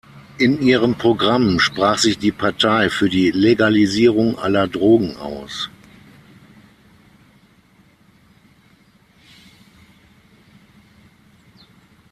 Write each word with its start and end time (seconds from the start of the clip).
In 0.39 0.63
ihrem 0.63 0.95
Programm 0.95 1.59
sprach 1.59 1.99
sich 1.99 2.17
die 2.17 2.31
Partei 2.31 2.89
für 2.89 3.07
die 3.07 3.29
Legalisierung 3.29 4.35
aller 4.39 4.67
Drogen 4.67 5.15
aus. 5.17 5.69